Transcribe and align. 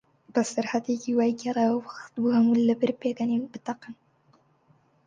بەسەرهاتێکی 0.35 1.15
وای 1.17 1.37
گێڕایەوە، 1.41 1.79
وەختبوو 1.83 2.35
هەموو 2.37 2.61
لەبەر 2.67 2.91
پێکەنین 3.01 3.43
بتەقن. 3.53 3.95